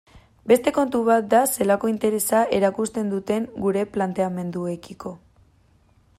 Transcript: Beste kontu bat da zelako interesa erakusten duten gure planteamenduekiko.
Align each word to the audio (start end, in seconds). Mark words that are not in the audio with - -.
Beste 0.51 0.71
kontu 0.77 1.01
bat 1.09 1.27
da 1.33 1.41
zelako 1.57 1.91
interesa 1.93 2.39
erakusten 2.61 3.13
duten 3.15 3.49
gure 3.67 3.85
planteamenduekiko. 3.99 5.15